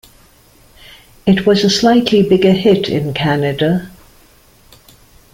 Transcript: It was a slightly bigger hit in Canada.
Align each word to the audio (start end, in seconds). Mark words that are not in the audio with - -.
It 1.27 1.45
was 1.45 1.63
a 1.63 1.69
slightly 1.69 2.23
bigger 2.27 2.53
hit 2.53 2.89
in 2.89 3.13
Canada. 3.13 3.91